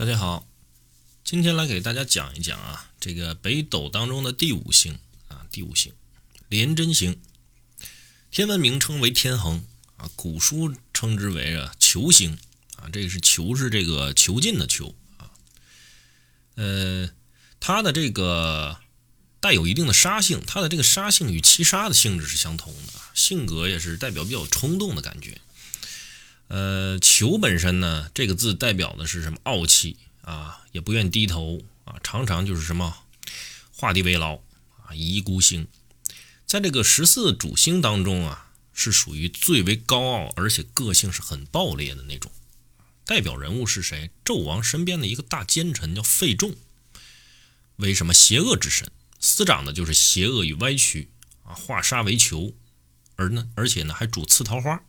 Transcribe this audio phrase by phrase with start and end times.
[0.00, 0.48] 大家好，
[1.24, 4.98] 今天来给大家讲一讲啊，这个北斗当中的第五星
[5.28, 5.92] 啊，第五星
[6.48, 7.20] 廉贞星，
[8.30, 9.62] 天文名称为天衡
[9.98, 12.38] 啊，古书称之为啊囚星
[12.76, 15.28] 啊，这个是囚是这个囚禁的囚啊，
[16.54, 17.10] 呃，
[17.60, 18.80] 它的这个
[19.38, 25.42] 带有一定的杀性，它的这个杀性与七杀的性质是相同的，性格也是代表比较冲动的感觉。
[26.50, 29.38] 呃，囚本身呢，这个字代表的是什么？
[29.44, 33.04] 傲气啊，也不愿低头啊，常常就是什么
[33.70, 34.34] 画地为牢
[34.84, 35.68] 啊，一意孤行。
[36.44, 42.32] 在这个十四主星当中啊，是属于最为高傲，而且个性是很暴烈的那种。
[43.04, 44.10] 代表人物是谁？
[44.24, 46.56] 纣王身边的一个大奸臣叫费仲，
[47.76, 48.90] 为什么邪恶之神？
[49.20, 51.10] 司掌的就是邪恶与歪曲
[51.44, 52.52] 啊，化杀为囚，
[53.14, 54.82] 而呢，而且呢，还主刺桃花。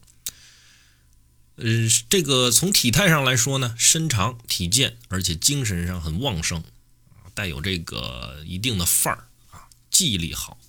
[1.55, 1.65] 呃，
[2.09, 6.63] 这个从体态上来说呢，身长体健，而且精神上很旺盛
[7.09, 10.59] 啊，带有这个一定的范儿啊，记忆力好，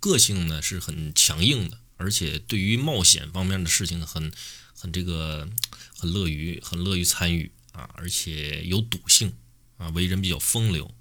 [0.00, 4.32] 个性呢是很强硬的，而且对于冒险方面的事情很
[4.74, 5.48] 很这个
[5.96, 9.32] 很乐于很乐于参与啊，而且有赌性
[9.76, 10.92] 啊，为人比较风流。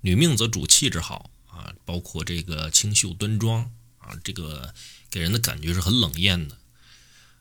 [0.00, 4.74] 女命则主气质好啊，包括这个清秀端庄啊，这个
[5.08, 6.58] 给人的感觉是很冷艳的。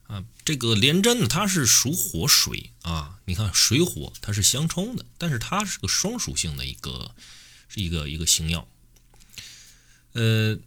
[0.08, 3.20] 啊，这个廉贞呢，它是属火水啊。
[3.26, 7.14] 你看水火它是相冲的，但是它是个双属性的一个，
[7.68, 8.66] 是一个一个星耀。
[10.14, 10.58] 呃，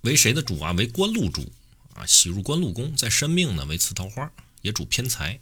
[0.00, 0.72] 为谁的主啊？
[0.72, 1.52] 为官禄主
[1.94, 5.38] 啊，喜入官禄宫，在申命呢为次桃花，也主偏财。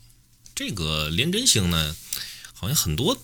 [0.54, 1.96] 这个廉贞星呢，
[2.52, 3.16] 好像很多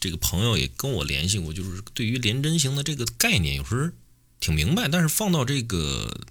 [0.00, 3.90] 这个朋友也跟我联系过，就是对于廉贞星的这个概念，有时候
[4.40, 6.26] 挺明白，但是放到这个。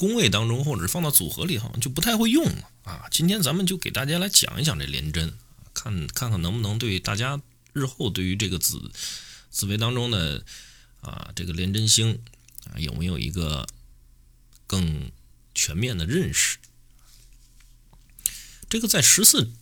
[0.00, 3.06] 宫位当中，或者放到组合里，好像就不太会用了啊。
[3.10, 5.36] 今天咱们就给大家来讲一讲这廉贞，
[5.74, 7.38] 看看看能不能对大家
[7.74, 8.90] 日后对于这个紫
[9.50, 10.42] 紫微当中的
[11.02, 12.18] 啊这个廉贞星
[12.72, 13.66] 啊有没有一个
[14.66, 15.12] 更
[15.54, 16.56] 全面的认识？
[18.70, 19.52] 这个在十四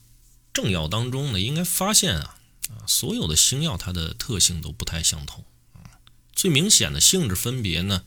[0.52, 5.98] 正曜当中呢，应该发现啊啊所有的星耀它的特性都不太相同啊，
[6.32, 8.04] 最明显的性质分别呢。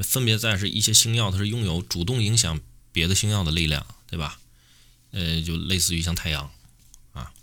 [0.00, 2.60] 分别在是一些星耀，它是拥有主动影响
[2.92, 4.40] 别的星耀的力量，对吧？
[5.10, 6.50] 呃，就类似于像太阳
[7.12, 7.34] 啊，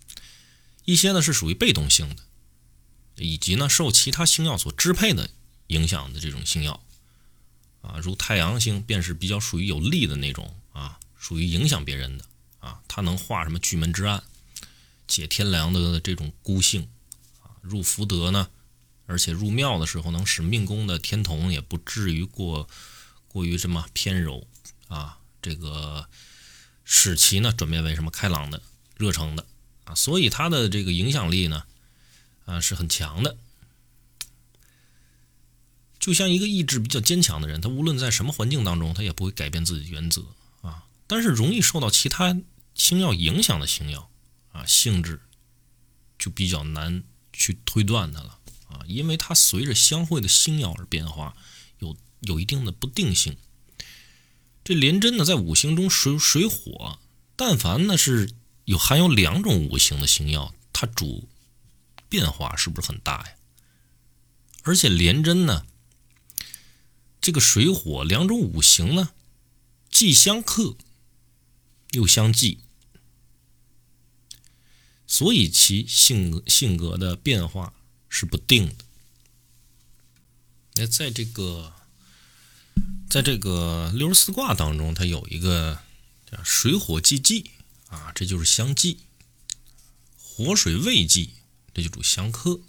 [0.86, 2.24] 一些呢是属于被动性的，
[3.24, 5.30] 以及呢受其他星耀所支配的
[5.68, 6.84] 影响的这种星耀
[7.82, 12.26] 啊，如太阳星便是比较属于有力的那种啊，属于影响别人的
[12.58, 14.24] 啊，它能化什么巨门之暗，
[15.08, 16.90] 解天梁的这种孤性
[17.44, 18.50] 啊，入福德呢。
[19.10, 22.70] 而且入庙的时候，能使命宫的天同也不至于过
[23.28, 24.48] 过于什么偏柔
[24.88, 26.08] 啊，这个
[26.86, 28.62] 使其呢转变为什么开朗的、
[28.98, 29.48] 热诚的
[29.86, 31.64] 啊，所以他的这个影响力呢
[32.46, 33.36] 啊是很强的。
[36.00, 40.24] 就像一个意志比较坚强的人，他无论在什么环境当中，他也不会改变自己的原则
[40.62, 40.86] 啊。
[41.08, 42.40] 但是容易受到其他
[42.76, 44.12] 星耀影响的星耀
[44.52, 45.20] 啊，性质
[46.20, 47.04] 就比较难
[47.34, 48.39] 去推断它了。
[48.70, 51.36] 啊，因为它随着相会的星耀而变化，
[51.80, 53.36] 有有一定的不定性。
[54.64, 57.00] 这廉贞呢，在五行中水水火，
[57.36, 58.32] 但凡呢是
[58.66, 61.28] 有含有两种五行的星耀，它主
[62.08, 63.34] 变化是不是很大呀？
[64.64, 65.66] 而且廉贞呢，
[67.20, 69.12] 这个水火两种五行呢，
[69.90, 70.76] 既相克
[71.92, 72.60] 又相忌，
[75.08, 77.74] 所以其性性格的变化。
[78.10, 78.86] 是不定的。
[80.74, 81.74] 那在这个，
[83.10, 85.80] 在这个六十四卦当中，它有一个
[86.32, 87.52] 叫水火既济
[87.88, 88.98] 啊，这就是相济；
[90.18, 91.34] 火水未济，
[91.74, 92.60] 这就主相克。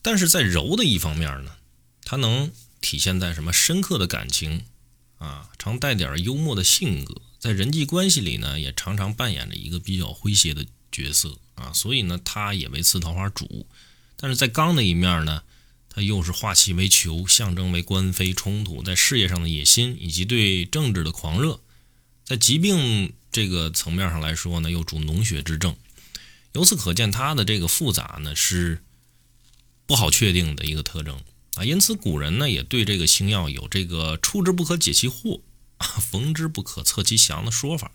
[0.00, 1.56] 但是在柔的一方面呢，
[2.02, 4.66] 它能体现在什么深刻的感情
[5.18, 11.38] 啊，常带点幽默的性格，在人际关系里呢，也常常扮演着一个比较诙谐的角色。
[11.54, 13.66] 啊，所以呢，他也为次桃花主，
[14.16, 15.42] 但是在刚的一面呢，
[15.90, 21.60] 他又是化气为球，象征为官非冲突，在事业上的野心以及对政治的狂热，
[22.24, 25.76] 在疾病这个层面上来说呢，又主脓血之症。
[26.54, 28.82] 由此可见，它的这个复杂呢是
[29.84, 31.20] 不好确定的一个特征
[31.56, 31.64] 啊。
[31.64, 35.42] 因此，古人呢也对这个星耀有这个“出之不可解其祸，
[35.78, 37.92] 逢之不可测其祥”的说法。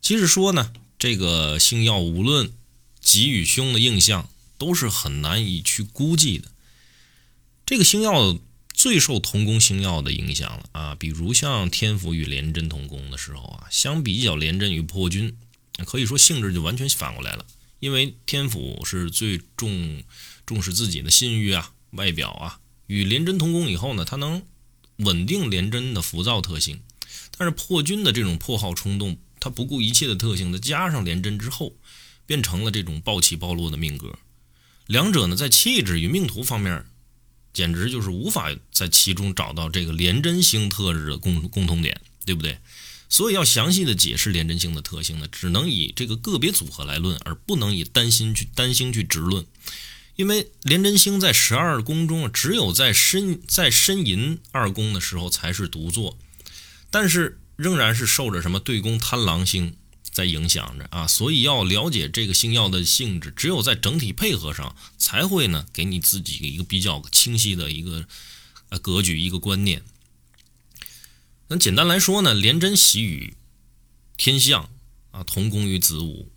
[0.00, 0.72] 其实说呢。
[1.00, 2.52] 这个星耀无论
[3.00, 6.52] 吉与凶的印象都是很难以去估计的。
[7.64, 8.38] 这个星耀
[8.74, 15.38] 最受同宫星耀的影响了啊，比如像天府与廉贞同宫的时候啊，相比较廉贞与破军
[15.86, 17.46] 可以说性质就完全反过来了。
[17.78, 20.02] 因为天府是最重
[20.44, 24.42] 重视自己的信誉啊、外表啊，与廉贞同宫以后呢，它能
[24.96, 26.82] 稳定廉贞的浮躁特性。
[27.38, 31.74] 但是破军的这种破耗冲动，他不顾一切的特性，再加上廉贞之后，
[32.26, 34.18] 变成了这种暴起暴落的命格。
[34.86, 36.84] 两者呢，在气质与命途方面，
[37.52, 42.58] 简直就是无法在其中找到这个廉贞星特质的共共同点，对不对？
[43.08, 49.44] 所以要详细的解释廉贞星的特性呢，只能以这个个别组合来论，而不能以单星去单星去直论。
[50.14, 56.16] 因为廉贞星在十二宫中，只有在申在申寅二宫的时候才是独坐，
[56.88, 59.76] 但是仍然是受着什么对宫贪狼星
[60.10, 61.06] 在影响着啊。
[61.06, 68.06] 所以要了解这个星耀的性质，只有在整体配合上，才会呢给你自己一个比较清晰的一个
[68.70, 69.82] 呃格局一个观念。
[71.48, 73.34] 那简单来说呢，廉贞喜与
[74.16, 74.70] 天相
[75.10, 76.30] 啊同宫于子午，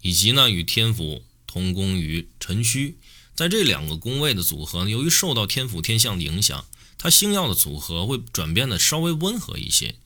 [0.00, 2.96] 以及呢与天府同宫于辰戌，
[3.34, 6.64] 在这两个宫位的组合，由于受到天府天相的影响，
[6.96, 9.96] 它星耀的组合会转变的稍微温和一些，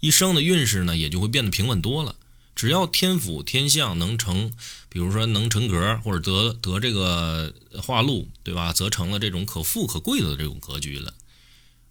[0.00, 2.14] 一生的运势呢也就会变得平稳多了。
[2.54, 4.52] 只要天府天相能成，
[4.88, 8.72] 比如说能成格或者得得这个化禄，对吧？
[8.72, 11.14] 则成了这种可富可贵的这种格局了。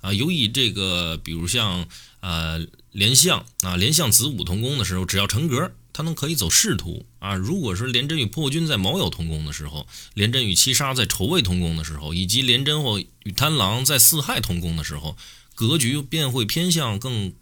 [0.01, 1.87] 啊，由于这个，比如像
[2.19, 7.33] 呃连相啊，连相子午同宫的时候，只要成格，他能可以走仕途啊。
[7.35, 15.17] 如果说廉贞与破军在卯酉同宫的时候，廉贞与七杀在丑未同宫的时候，以及廉贞或与贪狼在四害同宫的时候，
[15.55, 17.33] 格局便会偏向更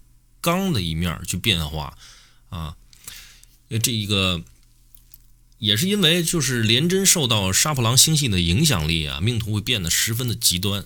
[0.45, 1.97] 刚的一面去变化
[2.49, 2.75] 啊。
[3.81, 4.43] 这一个
[5.57, 10.85] 也是因为就是廉贞受到杀破狼星系的影响力啊，命途会变得十分的极端。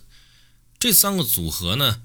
[0.79, 2.01] 这三个组合呢，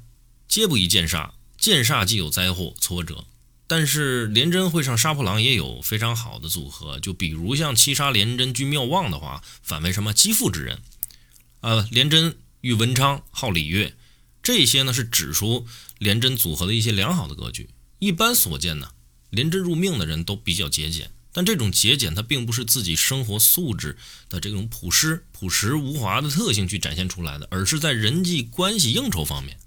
[0.49, 1.31] 皆不宜见煞。
[1.57, 3.25] 见煞既有灾祸挫折，
[3.67, 7.01] 但是廉贞会上杀破狼也有非常好的组合。
[7.01, 10.83] 就比如像七杀廉贞居妙旺的话，反为什么积富之人？
[11.61, 13.95] 呃，廉贞遇文昌好礼乐，
[14.45, 15.67] 这些呢是指出
[15.99, 17.69] 廉贞组合的一些良好的格局。
[17.99, 18.91] 一般所见呢，
[19.31, 21.11] 廉贞入命的人都比较节俭。
[21.33, 23.97] 但这种节俭，它并不是自己生活素质
[24.29, 29.59] 的这种朴实、朴实无华的特性去展现出来的，而是在人际关系应酬方面。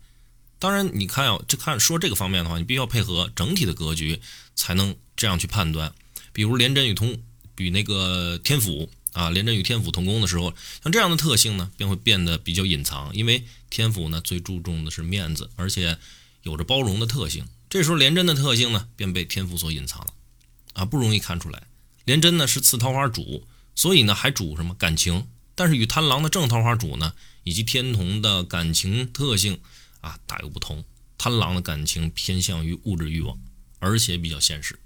[0.60, 4.22] 当然，你看啊，这看说这个方面的话，你必须要配合整体的格局，
[4.56, 5.94] 才能这样去判断。
[6.32, 7.20] 比如廉贞与通
[7.58, 10.54] 与那个天府啊，廉贞与天府同宫的时候，
[10.84, 15.98] 像这样的特性呢，便会变得比较隐藏，因为天府呢最注重的是面子，而且
[16.44, 17.48] 有着包容的特性。
[17.68, 20.14] 这时候廉贞的特性呢，便被天府所隐藏了。
[20.74, 21.64] 啊，不容易看出来。
[22.06, 25.28] 廉贞呢是次桃花主，所以呢还主什么感情？
[25.56, 29.60] 但是与贪狼的正桃花主呢，以及天同的感情特性
[30.02, 30.86] 啊大有不同。
[31.18, 33.36] 贪狼的感情偏向于物质欲望，
[33.80, 34.78] 而且比较现实，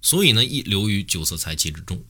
[0.00, 2.02] 所以呢易流于酒色财气之中。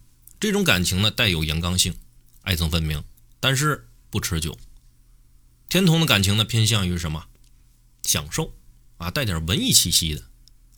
[0.45, 1.97] 这种感情呢带有阳刚性，
[2.43, 3.03] 爱憎分明，
[3.41, 4.59] 但是不持久。
[5.71, 7.25] 天同的感情呢偏向于什么？
[8.03, 8.53] 享受
[8.99, 10.23] 啊，带点文艺气息的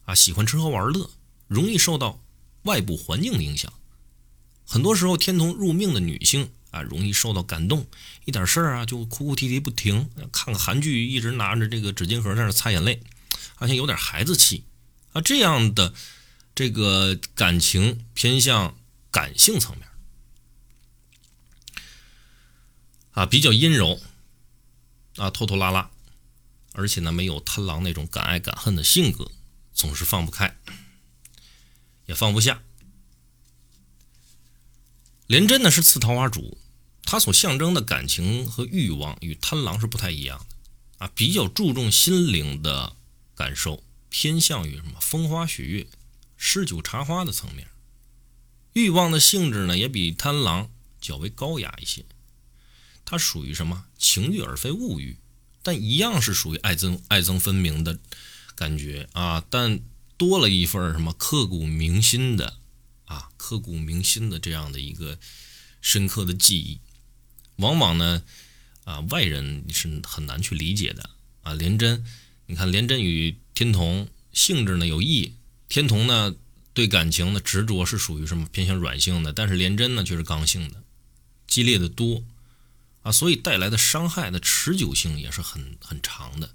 [0.04, 1.10] 啊，喜欢吃喝玩乐。
[1.48, 2.22] 容易受到
[2.62, 3.72] 外部环境的影响，
[4.64, 7.88] 很多时候天同入命的女性啊，容易受到感动，
[8.24, 13.02] 一点事儿啊就哭哭啼啼不停，看个韩剧一直拿着这个纸巾盒在那擦眼泪，
[13.56, 14.62] 好像有点孩子气
[15.12, 15.20] 啊。
[15.20, 15.92] 这样的
[16.54, 18.76] 这个感情偏向
[19.16, 19.88] 感性层面
[23.12, 23.98] 啊，比较阴柔
[25.16, 25.90] 啊，拖拖拉拉，
[26.74, 29.32] 而且呢没有贪狼那种敢爱敢恨的性格，
[29.72, 30.58] 总是放不开。
[32.04, 32.62] 也放不下。
[35.26, 36.58] 廉贞呢是次桃花主，
[37.02, 42.94] 他所象征的感情和欲望与贪狼是不太一样的啊，比较注重心灵的
[43.34, 45.86] 感受，偏向于什么风花雪月、
[46.36, 47.66] 诗酒茶花的层面。
[48.76, 52.04] 欲望的性质呢也比贪狼较为高雅一些，
[53.06, 53.86] 它属于什么？
[53.96, 55.16] 情欲而非物欲，
[55.62, 57.98] 但一样是属于爱憎爱憎分明的
[58.54, 59.80] 感觉啊，但。
[60.18, 62.56] 多了一份什么刻骨铭心的
[63.04, 65.18] 啊，刻骨铭心的这样的一个
[65.82, 66.80] 深刻的记忆，
[67.56, 68.22] 往往呢
[68.84, 71.10] 啊外人是很难去理解的。
[71.42, 71.52] 啊。
[71.52, 72.02] 廉贞，
[72.46, 75.34] 你看廉贞与天同性质呢有异，
[75.68, 76.34] 天同呢
[76.76, 80.82] 对感情的执着是属于什么偏向软性的，但是廉贞呢却是刚性的，
[81.46, 82.22] 激烈的多
[83.00, 86.50] 啊，所以带来的伤害的持久性也是很很长的。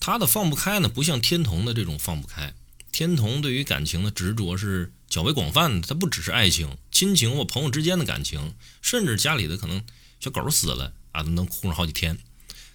[0.00, 2.54] 他的放不开呢，不像天童的这种放不开。
[2.90, 9.84] 天童对于感情的执着是较为广泛的，它不只是爱情、亲情或朋友之间的感情，甚至家里的可能
[10.20, 12.18] 小狗死了啊，都能哭上好几天。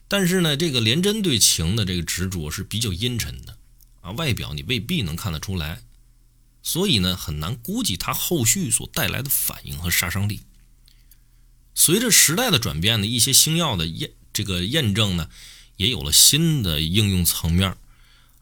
[0.08, 3.58] 但是呢，这个廉贞对情的这个执着是比较阴沉的
[4.02, 5.82] 啊，外表你未必能看得出来。
[6.72, 10.42] 所以呢，很难估计它后续所带来的反应和杀伤力。
[11.74, 15.32] 随着时代的转变呢，一些星耀的验这个验证呢，
[15.78, 17.76] 也有了新的应用层面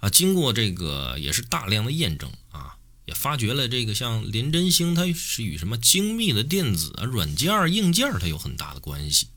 [0.01, 0.09] 啊。
[0.09, 9.27] 经过这个也是大量的验证啊，也发掘了这个像廉贞星，它是与什么精密的电子啊、软件、硬件它有很大的关系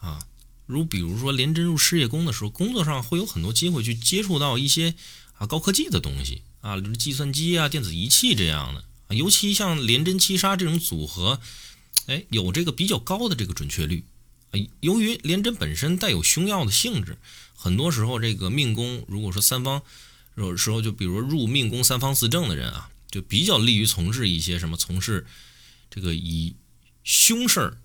[0.00, 0.24] 啊。
[0.64, 4.94] 如比如说廉贞入事业宫的时候，工作上会有很多机会去接触到一些
[5.34, 8.84] 啊高科技的东西啊，比如计算机啊、电子仪器这样的。
[9.14, 11.40] 尤其像廉贞七杀这种组合。
[12.06, 14.04] 哎，有这个比较高的这个准确率，
[14.78, 17.18] 由于廉贞本身带有凶药的性质，
[17.56, 19.82] 很多时候这个命宫如果说三方
[20.36, 25.26] 有时候就比如入命宫三方四正的人啊，就比较利于从事一些什么从事
[25.90, 26.54] 这个以
[27.02, 27.78] 凶事儿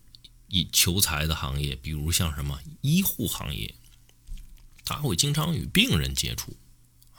[0.47, 3.73] 以求财的行业，比如像什么医护行业，
[4.85, 6.55] 他会经常与病人接触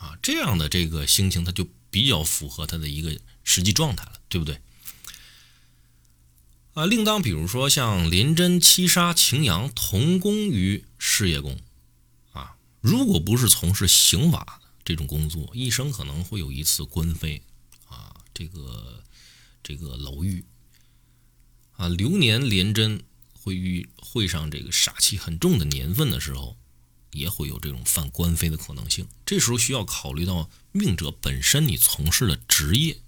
[0.02, 4.60] 啊，这样的这个心情他就比较符合他的一个实际状态了，对不对？
[6.74, 11.60] 啊，另当比如说像廉贞七杀擎羊同宫于事业宫，
[12.32, 17.40] 啊，如果不是从事刑法这种工作，一生可能会有一次官非，
[17.86, 19.04] 啊，这个
[19.62, 20.44] 这个牢狱，
[21.76, 26.56] 啊，流年廉贞会遇会上这个煞气很重的年份的时候，
[27.12, 29.06] 也会有这种犯官非的可能性。
[29.24, 32.98] 这时候需要考虑到命者本身你从事的职业，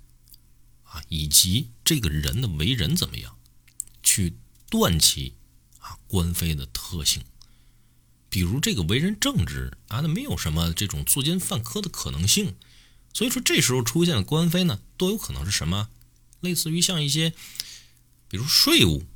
[0.84, 3.36] 啊，以及这个人的为人怎么样。
[4.02, 4.36] 去
[4.68, 5.34] 断其
[5.78, 7.24] 啊官非的特性，
[8.28, 12.54] 比如这个为人正直啊，那没有什么这种作奸犯科的可能性。
[13.14, 15.88] 所以说这时候出现的官非呢，都有可能是什么？
[16.40, 17.32] 类似于像一些，
[18.28, 19.06] 比如税务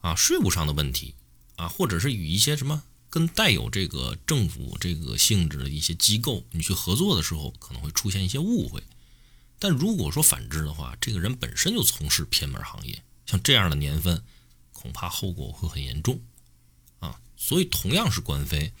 [0.00, 1.14] 啊，税务上的问题
[1.56, 8.82] 啊，或者是与一些什么跟带有这个政府这个性质的一些机构你去合作的时候，可能会出现一些误会。
[9.58, 14.22] 但如果说反之的话，这个人本身就从事偏门行业，像这样的年份。
[14.80, 16.20] 恐怕后果会很严重，
[17.00, 18.72] 啊，所以同样是官非，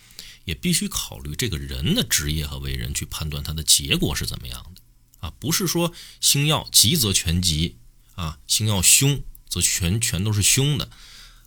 [0.44, 4.80] 也必须考虑这个人的职业和为人，去判断他的结果是怎么样的，
[5.18, 7.78] 啊，不是说星耀吉则全吉，
[8.14, 10.88] 啊，星耀凶则全全都是凶的，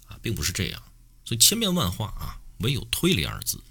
[0.08, 0.84] 啊，并不是这样，
[1.24, 3.62] 所以千变万化啊，唯有推理二字。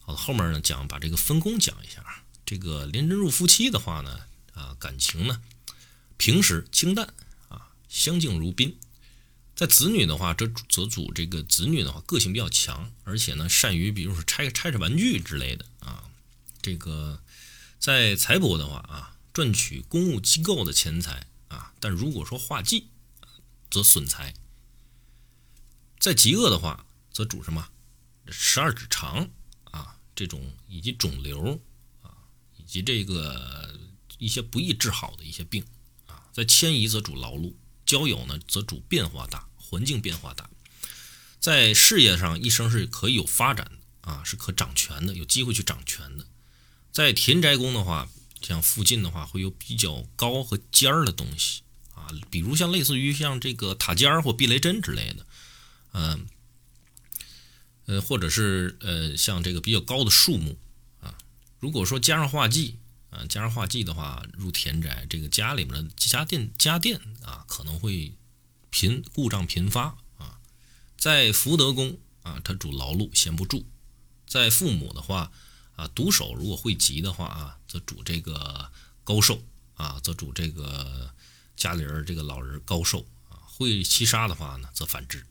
[0.00, 2.04] 好了，后面呢讲把这个分工讲一下，
[2.44, 4.20] 这个廉贞入夫妻的话呢，
[4.52, 5.40] 啊，感情呢
[6.16, 7.14] 平时清淡，
[7.48, 8.76] 啊，相敬如宾。
[9.56, 16.10] 在子女的话，这则主这个子女的话个性比较强，而且呢善于比如说拆拆拆玩具之类的啊。
[16.60, 17.22] 这个
[17.78, 22.88] 在财帛的话啊，赚取公务机构的钱财啊，但如果说化忌，
[23.70, 24.34] 则损财。
[25.98, 26.84] 在极恶的话，
[27.14, 27.66] 则主什么
[28.28, 29.26] 十二指肠
[29.70, 31.58] 啊这种以及肿瘤
[32.02, 32.12] 啊
[32.58, 33.80] 以及这个
[34.18, 35.64] 一些不易治好的一些病
[36.04, 36.28] 啊。
[36.34, 37.54] 在迁移则主劳碌。
[37.86, 40.48] 交友呢，则主变化大，环境变化大，
[41.38, 46.24] 在事业上一生是可以有发展的啊，是可掌权的，有机会去掌权的。
[46.90, 48.08] 在田宅宫的话，
[48.40, 51.60] 像附近的话，会有比较高和尖儿的东西
[51.94, 55.26] 啊，比如像类似于像这个塔尖儿或避雷针之类的，
[55.92, 56.26] 嗯，
[57.86, 60.58] 呃或者是呃像这个比较高的树木
[61.00, 61.16] 啊。
[61.60, 62.78] 如果说加上化忌。
[63.14, 68.12] 啊，加上化忌的话，入田宅，这个家里面的家电家电啊，可能会
[68.70, 70.40] 频故障频发啊。
[70.98, 73.64] 在福德宫啊，它主劳碌，闲不住。
[74.26, 75.30] 在父母的话
[75.76, 78.72] 啊，独守如果会吉的话啊，则主这个
[79.04, 79.40] 高寿
[79.74, 81.14] 啊，则主这个
[81.54, 83.38] 家里人这个老人高寿啊。
[83.46, 85.24] 会七杀的话呢，则反之。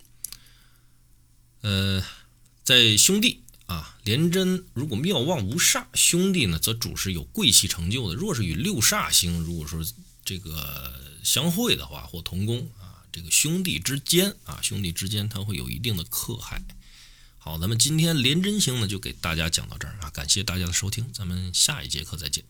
[1.59, 2.01] 呃，
[2.63, 3.39] 在兄弟。
[3.65, 8.13] 啊，廉贞如果妙望无煞，兄弟呢则主是有贵气成就的。
[8.13, 9.81] 若是与六煞星如果说
[10.25, 10.93] 这个
[11.23, 16.61] 相会的话，或同宫啊，这个兄弟之间啊，兄弟之间他会有一定的克害。
[17.37, 22.43] 好，咱们今天廉贞星呢就给大家讲到这儿啊，感谢大家的收听，咱们下一节课再见。